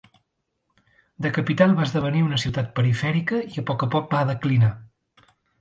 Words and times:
De 1.25 1.31
capital 1.35 1.75
va 1.81 1.85
esdevenir 1.89 2.25
una 2.29 2.41
ciutat 2.45 2.73
perifèrica 2.81 3.45
i 3.53 3.63
a 3.65 3.69
poc 3.71 3.89
a 3.89 3.93
poc 3.97 4.11
va 4.17 4.27
declinar. 4.35 4.75